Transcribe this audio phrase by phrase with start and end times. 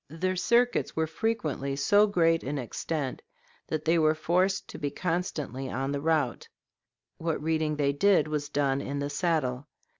[0.09, 3.21] Their circuits were frequently so great in extent
[3.67, 6.49] that they were forced to be constantly on the route;
[7.19, 9.67] what reading they did was done in the saddle.